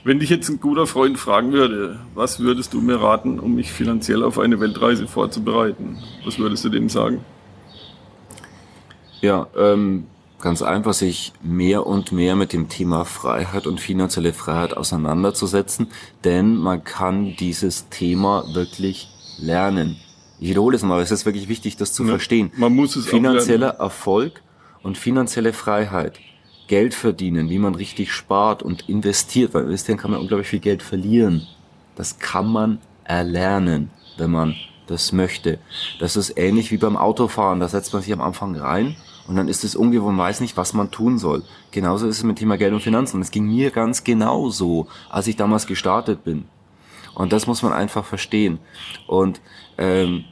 [0.05, 3.71] Wenn dich jetzt ein guter Freund fragen würde, was würdest du mir raten, um mich
[3.71, 5.97] finanziell auf eine Weltreise vorzubereiten?
[6.23, 7.25] Was würdest du dem sagen?
[9.21, 10.05] Ja, ähm,
[10.39, 15.87] ganz einfach, sich mehr und mehr mit dem Thema Freiheit und finanzielle Freiheit auseinanderzusetzen,
[16.23, 19.97] denn man kann dieses Thema wirklich lernen.
[20.39, 22.51] Ich wiederhole es mal, es ist wirklich wichtig, das zu ja, verstehen.
[22.57, 24.41] Man muss es Finanzieller Erfolg
[24.83, 26.19] und finanzielle Freiheit.
[26.67, 30.81] Geld verdienen, wie man richtig spart und investiert, weil ihr, kann man unglaublich viel Geld
[30.81, 31.47] verlieren.
[31.95, 34.55] Das kann man erlernen, wenn man
[34.87, 35.59] das möchte.
[35.99, 37.59] Das ist ähnlich wie beim Autofahren.
[37.59, 38.95] Da setzt man sich am Anfang rein
[39.27, 41.43] und dann ist es ungewohnt, man weiß nicht, was man tun soll.
[41.71, 43.21] Genauso ist es mit Thema Geld und Finanzen.
[43.21, 46.45] Es ging mir ganz genauso, als ich damals gestartet bin.
[47.15, 48.59] Und das muss man einfach verstehen.
[49.07, 49.39] Und
[49.77, 50.25] ähm,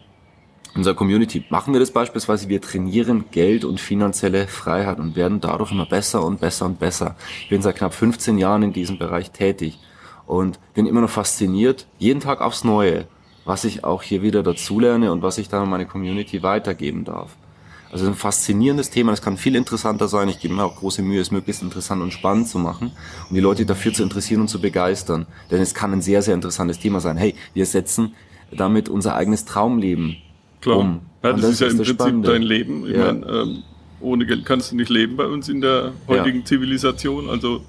[0.76, 5.72] unserer Community machen wir das beispielsweise, wir trainieren Geld und finanzielle Freiheit und werden dadurch
[5.72, 7.16] immer besser und besser und besser.
[7.42, 9.80] Ich bin seit knapp 15 Jahren in diesem Bereich tätig
[10.26, 13.08] und bin immer noch fasziniert, jeden Tag aufs Neue,
[13.46, 17.36] was ich auch hier wieder dazulerne und was ich dann an meine Community weitergeben darf.
[17.92, 20.28] Also ein faszinierendes Thema, das kann viel interessanter sein.
[20.28, 22.92] Ich gebe mir auch große Mühe, es möglichst interessant und spannend zu machen
[23.30, 25.28] und die Leute dafür zu interessieren und zu begeistern.
[25.52, 27.18] Denn es kann ein sehr, sehr interessantes Thema sein.
[27.18, 28.16] Hey, wir setzen
[28.58, 30.18] damit unser eigenes Traumleben
[30.62, 30.78] Klar.
[30.78, 31.00] um.
[31.24, 32.30] Ja, das, Und ist ja im das Prinzip Spannende.
[32.32, 32.86] dein Leben.
[32.88, 33.14] Ich Ja.
[33.14, 33.64] meine, ähm,
[34.02, 37.30] ohne Geld kannst du nicht leben bei uns in der heutigen Zivilisation.
[37.30, 37.62] Also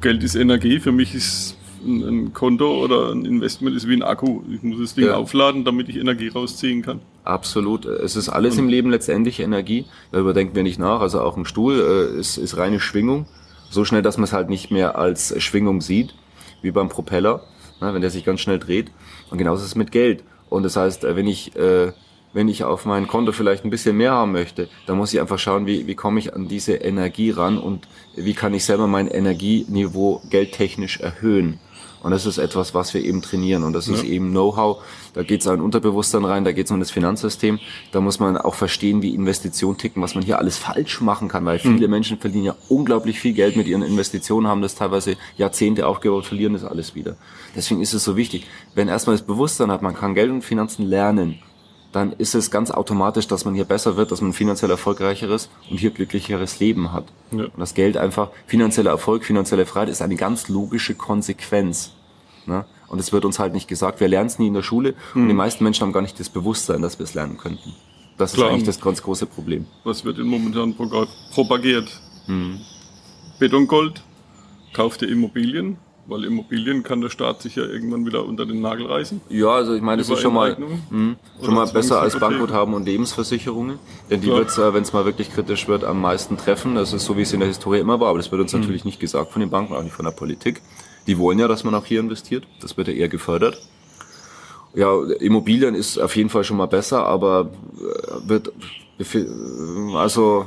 [0.00, 0.78] Geld ist Energie.
[0.80, 4.40] Für mich ist ein, ein Konto oder ein Investment ist wie ein Akku.
[4.52, 5.16] Ich muss das Ding Ja.
[5.16, 7.00] aufladen, damit ich Energie rausziehen kann.
[7.24, 7.86] Absolut.
[7.86, 9.86] Es ist alles im Leben letztendlich Energie.
[10.12, 11.00] Darüber denken wir nicht nach.
[11.00, 13.26] Also auch ein Stuhl äh, ist, ist reine Schwingung.
[13.70, 16.14] So schnell, dass man es halt nicht mehr als Schwingung sieht,
[16.62, 17.42] wie beim Propeller,
[17.80, 18.90] ne, wenn der sich ganz schnell dreht.
[19.34, 20.22] Und genauso ist es mit Geld.
[20.48, 21.90] Und das heißt, äh, wenn ich, äh,
[22.32, 25.40] wenn ich auf mein Konto vielleicht ein bisschen mehr haben möchte, dann muss ich einfach
[25.40, 29.08] schauen, wie, wie komme ich an diese Energie ran und wie kann ich selber mein
[29.08, 31.58] Energieniveau geldtechnisch erhöhen.
[32.04, 33.62] Und das ist etwas, was wir eben trainieren.
[33.64, 34.10] Und das ist Ja.
[34.10, 34.82] eben Know-how.
[35.14, 37.58] Da geht es an Unterbewusstsein rein, da geht es um das Finanzsystem.
[37.92, 41.46] Da muss man auch verstehen, wie Investitionen ticken, was man hier alles falsch machen kann,
[41.46, 45.86] weil viele Menschen verdienen ja unglaublich viel Geld mit ihren Investitionen, haben das teilweise Jahrzehnte
[45.86, 47.16] aufgebaut, verlieren das alles wieder.
[47.56, 50.84] Deswegen ist es so wichtig, wenn erstmal das Bewusstsein hat, man kann Geld und Finanzen
[50.84, 51.38] lernen,
[51.94, 55.48] dann ist es ganz automatisch, dass man hier besser wird, dass man ein finanziell erfolgreicheres
[55.70, 57.04] und hier glücklicheres Leben hat.
[57.30, 57.44] Ja.
[57.44, 61.92] Und das Geld einfach, finanzieller Erfolg, finanzielle Freiheit ist eine ganz logische Konsequenz.
[62.46, 62.64] Ne?
[62.88, 64.00] Und es wird uns halt nicht gesagt.
[64.00, 66.28] Wir lernen es nie in der Schule und die meisten Menschen haben gar nicht das
[66.28, 67.74] Bewusstsein, dass wir es lernen könnten.
[68.18, 68.48] Das Klar.
[68.48, 69.66] ist eigentlich das ganz große Problem.
[69.84, 70.74] Was wird momentan
[71.32, 72.00] propagiert?
[72.26, 72.60] Mhm.
[73.38, 74.02] Betongold,
[74.72, 78.86] kauft ihr Immobilien, weil Immobilien kann der Staat sich ja irgendwann wieder unter den Nagel
[78.86, 79.20] reißen.
[79.28, 80.56] Ja, also ich meine, das Über ist schon mal,
[80.90, 82.18] mh, Oder schon mal besser als?
[82.18, 83.78] Bankguthaben und Lebensversicherungen.
[84.10, 84.38] Denn die Klar.
[84.40, 86.74] wird's, äh, wenn es mal wirklich kritisch wird, am meisten treffen.
[86.74, 88.08] Das ist so, wie es in der Historie immer war.
[88.08, 88.60] Aber das wird uns Mhm.
[88.60, 90.60] natürlich nicht gesagt von den Banken, auch nicht von der Politik.
[91.06, 92.44] Die wollen ja, dass man auch hier investiert.
[92.60, 93.60] Das wird ja eher gefördert.
[94.74, 98.52] Ja, Immobilien ist auf jeden Fall schon mal besser, aber äh, wird
[98.98, 100.46] äh, also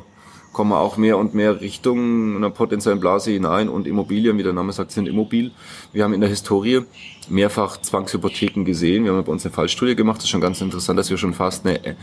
[0.58, 4.54] kommen wir auch mehr und mehr Richtung einer potenziellen Blase hinein und Immobilien, wie der
[4.54, 5.52] Name sagt, sind immobil.
[5.93, 6.82] Wir haben in der Historie
[7.30, 9.04] mehrfach Zwangshypotheken gesehen.
[9.04, 10.17] Wir haben bei uns eine Fallstudie gemacht.
[10.17, 11.93] Das ist schon ganz interessant, dass wir schon fast eine äh,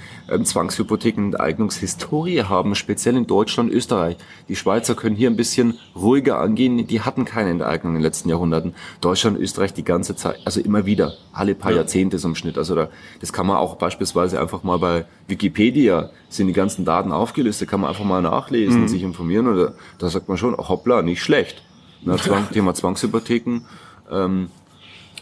[0.40, 4.18] Zwangshypotheken-Enteignungshistorie haben, speziell in Deutschland, Österreich.
[4.48, 6.86] Die Schweizer können hier ein bisschen ruhiger angehen.
[6.86, 8.76] Die hatten keine Enteignung in den letzten Jahrhunderten.
[9.00, 11.78] Deutschland, Österreich die ganze Zeit, also immer wieder, alle paar Ja.
[11.78, 12.56] Jahrzehnte so im Schnitt.
[12.56, 12.88] Also da,
[13.20, 17.80] das kann man auch beispielsweise einfach mal bei Wikipedia sind die ganzen Daten aufgelistet, kann
[17.80, 19.46] man einfach mal nachlesen, sich informieren.
[19.46, 21.62] Oder da sagt man schon, hoppla, nicht schlecht.
[22.02, 23.62] Na, Zwang, Thema Zwangshypotheken.
[24.10, 24.48] Ähm,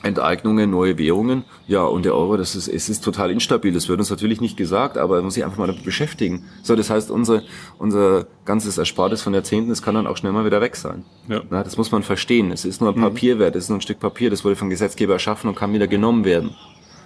[0.03, 1.45] Enteignungen, neue Währungen.
[1.69, 3.73] Ja, und der Euro, das ist, es ist total instabil.
[3.73, 6.45] Das wird uns natürlich nicht gesagt, aber man muss sich einfach mal damit beschäftigen.
[6.63, 7.43] So, das heißt, unser,
[7.79, 11.05] unser ganzes Erspartes von Jahrzehnten, das kann dann auch schnell mal wieder weg sein.
[11.29, 11.43] Ja.
[11.51, 12.51] Na, das muss man verstehen.
[12.51, 15.13] Es ist nur ein Papierwert, es ist nur ein Stück Papier, das wurde vom Gesetzgeber
[15.13, 16.57] erschaffen und kann wieder genommen werden.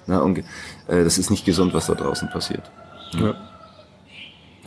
[0.06, 0.44] Na, und äh,
[0.86, 2.70] das ist nicht gesund, was da draußen passiert.
[3.18, 3.34] Ja.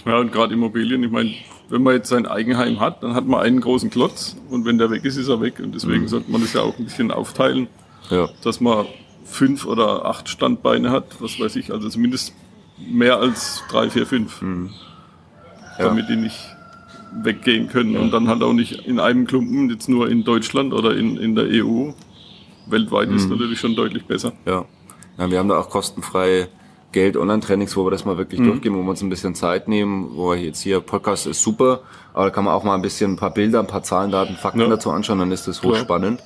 [0.05, 1.33] Ja, und gerade Immobilien, ich meine,
[1.69, 4.89] wenn man jetzt sein Eigenheim hat, dann hat man einen großen Klotz und wenn der
[4.89, 5.59] weg ist, ist er weg.
[5.59, 7.67] Und deswegen sollte man das ja auch ein bisschen aufteilen,
[8.09, 8.29] Ja.
[8.43, 8.85] dass man
[9.25, 12.33] fünf oder acht Standbeine hat, was weiß ich, also zumindest
[12.77, 15.85] mehr als drei, vier, fünf, Ja.
[15.85, 16.39] damit die nicht
[17.23, 20.95] weggehen können und dann halt auch nicht in einem Klumpen, jetzt nur in Deutschland oder
[20.95, 21.91] in, in der EU.
[22.67, 24.33] Weltweit ist natürlich schon deutlich besser.
[24.45, 24.65] Ja.
[25.17, 25.29] ja.
[25.31, 26.47] Wir haben da auch kostenfreie
[26.91, 30.31] Geld-Online-Trainings, wo wir das mal wirklich durchgehen, wo wir uns ein bisschen Zeit nehmen, wo
[30.31, 31.81] wir jetzt hier, Podcast ist super,
[32.13, 34.35] aber da kann man auch mal ein bisschen ein paar Bilder, ein paar Zahlen, Daten,
[34.35, 34.67] Fakten Ja.
[34.67, 36.21] dazu anschauen, dann ist das hochspannend.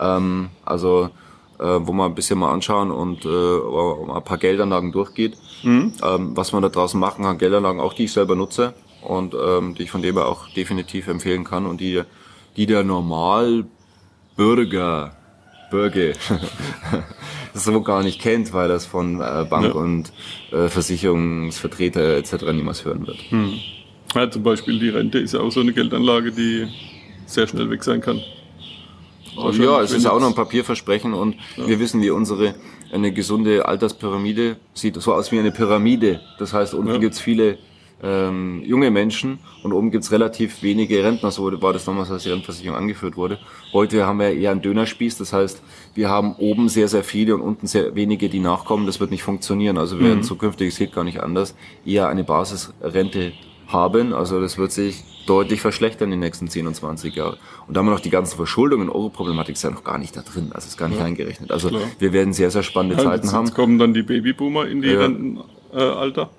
[0.00, 1.10] Ähm, also,
[1.58, 5.92] äh, wo man ein bisschen mal anschauen und äh, ein paar Geldanlagen durchgeht, ähm,
[6.34, 7.38] was man da draußen machen kann.
[7.38, 11.08] Geldanlagen auch, die ich selber nutze und ähm, die ich von dem her auch definitiv
[11.08, 12.02] empfehlen kann und die,
[12.56, 15.12] die der Normalbürger
[15.70, 16.12] Bürger
[17.64, 19.72] so gar nicht kennt, weil das von äh, Bank Ja.
[19.72, 20.12] und
[20.52, 22.44] äh, Versicherungsvertreter etc.
[22.52, 23.18] niemals hören wird.
[24.14, 26.66] Ja, zum Beispiel die Rente ist ja auch so eine Geldanlage, die
[27.26, 28.20] sehr schnell weg sein kann.
[29.52, 32.54] Ja, es ist auch noch ein Papierversprechen und wir wissen, wie unsere
[32.92, 36.20] eine gesunde Alterspyramide sieht so aus wie eine Pyramide.
[36.38, 36.98] Das heißt, unten Ja.
[36.98, 37.58] gibt's viele
[38.02, 41.30] ähm, junge Menschen und oben gibt's relativ wenige Rentner.
[41.30, 43.38] So war das damals, als die Rentenversicherung angeführt wurde.
[43.72, 45.16] Heute haben wir eher einen Dönerspieß.
[45.18, 45.62] Das heißt,
[45.94, 48.86] wir haben oben sehr, sehr viele und unten sehr wenige, die nachkommen.
[48.86, 49.78] Das wird nicht funktionieren.
[49.78, 51.54] Also wir werden zukünftig, es geht gar nicht anders,
[51.86, 53.32] eher eine Basisrente
[53.68, 54.12] haben.
[54.12, 57.36] Also das wird sich deutlich verschlechtern in den nächsten 10 und 20 Jahren.
[57.66, 60.20] Und da haben wir noch die ganzen Verschuldungen, Euro-Problematik ist ja noch gar nicht da
[60.20, 60.50] drin.
[60.52, 61.50] Also ist gar nicht eingerechnet.
[61.50, 61.80] Also Klar.
[61.98, 63.46] wir werden sehr, sehr spannende Ja, Zeiten jetzt, haben.
[63.46, 65.00] jetzt kommen dann die Babyboomer in die Ja.
[65.00, 66.30] Rentenalter.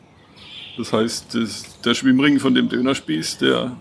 [0.78, 3.76] Das heißt, das, der Schwimmring von dem Dönerspieß, der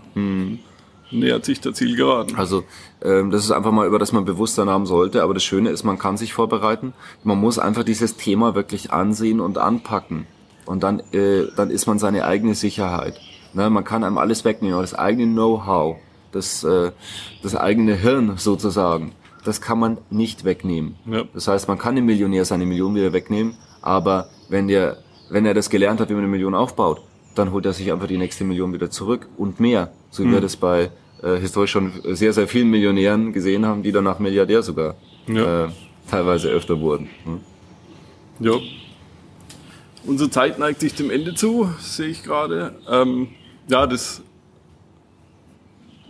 [1.11, 2.37] nähert sich der Zielgeraden.
[2.37, 2.65] Also
[3.03, 5.23] ähm, das ist einfach mal, über das man Bewusstsein haben sollte.
[5.23, 6.95] Aber das Schöne ist, man kann sich vorbereiten.
[7.23, 10.27] Man muss einfach dieses Thema wirklich ansehen und anpacken.
[10.65, 13.21] Und dann, äh, dann ist man seine eigene Sicherheit.
[13.57, 15.97] Ne, man kann einem alles wegnehmen, das eigene Know-how,
[16.33, 16.91] das, äh,
[17.43, 19.13] das eigene Hirn sozusagen,
[19.45, 20.97] das kann man nicht wegnehmen.
[21.07, 21.23] Ja.
[21.33, 25.55] Das heißt, man kann dem Millionär seine Million wieder wegnehmen, aber wenn der, wenn er
[25.55, 27.01] das gelernt hat, wie man eine Million aufbaut,
[27.35, 29.93] dann holt er sich einfach die nächste Million wieder zurück und mehr.
[30.11, 30.91] So wie wir das bei
[31.23, 34.95] äh, historisch schon sehr, sehr vielen Millionären gesehen haben, die danach Milliardär sogar
[35.27, 35.67] Ja.
[35.67, 35.69] äh,
[36.11, 37.09] teilweise öfter wurden.
[37.25, 37.41] Hm?
[38.41, 38.53] Ja.
[40.07, 42.75] Unsere Zeit neigt sich dem Ende zu, sehe ich gerade.
[42.89, 43.29] Ähm,
[43.69, 44.23] ja, das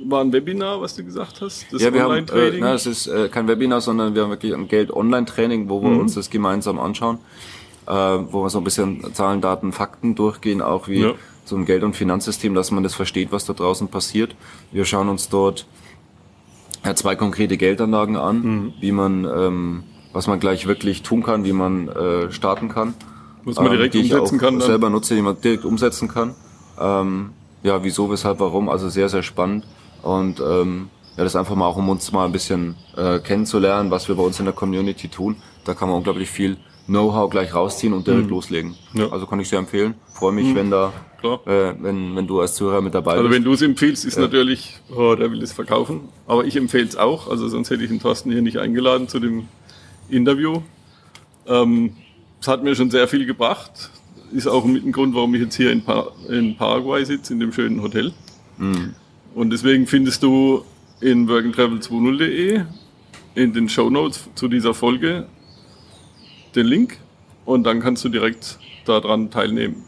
[0.04, 1.66] war ein Webinar, was du gesagt hast.
[1.72, 4.54] Das Ja, wir haben, äh, na, es ist äh, kein Webinar, sondern wir haben wirklich
[4.54, 6.00] ein Geld-Online-Training, wo wir Mhm.
[6.00, 7.18] uns das gemeinsam anschauen,
[7.86, 11.12] äh, wo wir so ein bisschen Zahlen, Daten, Fakten durchgehen, auch wie Ja.
[11.44, 14.34] so ein Geld- und Finanzsystem, dass man das versteht, was da draußen passiert.
[14.72, 15.66] Wir schauen uns dort
[16.84, 18.72] ja, zwei konkrete Geldanlagen an, Mhm.
[18.80, 22.94] wie man, ähm, was man gleich wirklich tun kann, wie man äh, starten kann.
[23.44, 24.66] Was man direkt die ich umsetzen kann dann.
[24.68, 26.34] selber nutze, die man direkt umsetzen kann.
[26.80, 27.30] Ähm,
[27.62, 29.66] ja, wieso, weshalb, warum, also sehr, sehr spannend.
[30.02, 34.08] Und ähm, ja, das einfach mal auch, um uns mal ein bisschen äh, kennenzulernen, was
[34.08, 35.36] wir bei uns in der Community tun.
[35.64, 38.76] Da kann man unglaublich viel Know-how gleich rausziehen und direkt loslegen.
[38.92, 39.00] Mhm.
[39.00, 39.06] Ja.
[39.08, 39.12] Mhm.
[39.12, 39.94] Also kann ich sehr empfehlen.
[40.14, 41.40] Freue mich, wenn da, Klar.
[41.46, 43.34] äh, wenn, wenn du als Zuhörer mit dabei Also bist.
[43.34, 46.02] wenn du es empfiehlst, ist natürlich, oh, der will es verkaufen.
[46.26, 49.18] Aber ich empfehle es auch, also sonst hätte ich den Thorsten hier nicht eingeladen zu
[49.18, 49.48] dem
[50.08, 50.60] Interview.
[51.46, 51.96] Ähm,
[52.40, 53.90] es hat mir schon sehr viel gebracht.
[54.32, 57.40] Ist auch mit ein Grund, warum ich jetzt hier in, pa in Paraguay sitze, in
[57.40, 58.12] dem schönen Hotel.
[59.34, 60.64] Und deswegen findest du
[61.00, 62.62] in workandtravel20.de
[63.34, 65.26] in den Show Notes zu dieser Folge
[66.56, 66.98] den Link
[67.44, 69.84] und dann kannst du direkt daran teilnehmen.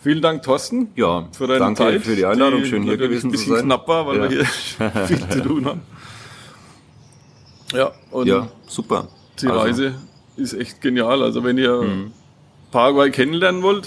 [0.00, 2.02] Vielen Dank, Thorsten ja, für deine danke Zeit.
[2.02, 2.62] für die Einladung.
[2.62, 3.64] die Schön hier gewesen ein zu bisschen sein.
[3.64, 4.22] knapp war, weil Ja.
[4.30, 5.80] wir hier viel zu tun haben.
[7.74, 9.08] Ja, und Ja, super.
[9.42, 9.94] die Also, Reise
[10.36, 11.22] ist echt genial.
[11.22, 11.84] Also wenn ihr
[12.70, 13.86] Paraguay kennenlernen wollt,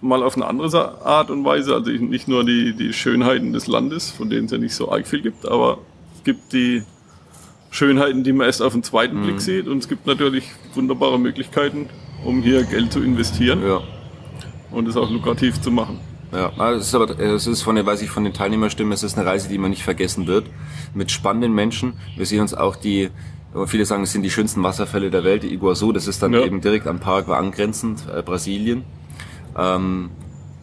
[0.00, 4.10] mal auf eine andere Art und Weise, also nicht nur die, die Schönheiten des Landes,
[4.10, 5.78] von denen es ja nicht so arg viel gibt, aber
[6.16, 6.82] es gibt die
[7.76, 11.90] Schönheiten, die man erst auf den zweiten Blick sieht und es gibt natürlich wunderbare Möglichkeiten,
[12.24, 13.82] um hier Geld zu investieren Ja.
[14.70, 15.98] und es auch lukrativ zu machen.
[16.32, 19.02] Ja, also es ist aber, es ist von den, weiß ich, von den Teilnehmerstimmen, es
[19.02, 20.46] ist eine Reise, die man nicht vergessen wird.
[20.94, 21.94] Mit spannenden Menschen.
[22.16, 23.10] Wir sehen uns auch die,
[23.66, 26.44] viele sagen, es sind die schönsten Wasserfälle der Welt, die Iguazu, das ist dann Ja.
[26.44, 28.84] eben direkt an Paraguay angrenzend, äh, Brasilien.
[29.56, 30.10] Ähm,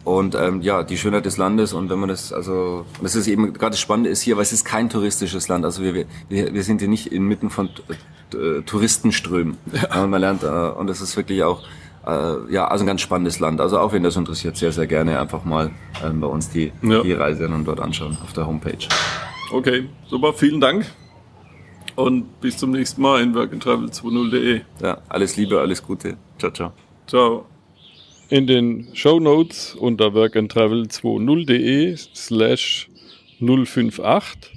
[0.04, 3.52] und ähm, ja, die Schönheit des Landes und wenn man das, also, das ist eben
[3.54, 5.64] gerade das Spannende ist hier, weil es ist kein touristisches Land.
[5.64, 5.94] Also wir,
[6.28, 7.70] wir, wir sind hier nicht inmitten von
[8.34, 9.56] äh, Touristenströmen.
[9.72, 10.02] Ja.
[10.02, 11.62] Und man lernt, äh, und das ist wirklich auch,
[12.06, 13.60] äh, ja, also ein ganz spannendes Land.
[13.60, 15.70] Also auch wenn das interessiert, sehr, sehr gerne einfach mal
[16.04, 17.02] ähm, bei uns die, Ja.
[17.02, 18.86] die Reise dann dort anschauen auf der Homepage.
[19.52, 20.84] Okay, super, vielen Dank
[21.96, 24.60] und bis zum nächsten Mal in workandtravel20.de.
[24.82, 26.16] Ja, alles Liebe, alles Gute.
[26.38, 26.72] Ciao, ciao.
[27.06, 27.53] Ciao.
[28.30, 32.88] In den Show Notes unter workandtravel20.de slash
[33.38, 34.50] 058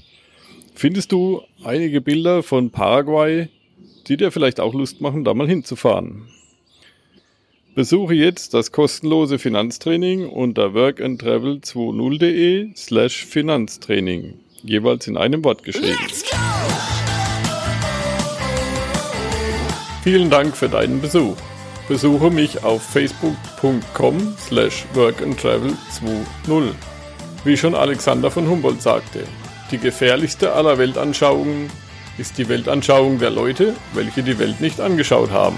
[0.74, 3.50] findest du einige Bilder von Paraguay,
[4.08, 6.30] die dir vielleicht auch Lust machen, da mal hinzufahren.
[7.76, 15.98] Besuche jetzt das kostenlose Finanztraining unter workandtravel20.de slash Finanztraining, jeweils in einem Wort geschrieben.
[20.04, 21.36] Vielen Dank für deinen Besuch.
[21.88, 26.74] Besuche mich auf facebook.com slash workandtravel20.
[27.46, 29.24] Wie schon Alexander von Humboldt sagte,
[29.72, 31.70] die gefährlichste aller Weltanschauungen
[32.18, 35.58] ist die Weltanschauung der Leute, welche die Welt nicht angeschaut haben.